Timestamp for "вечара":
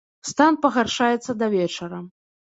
1.55-1.99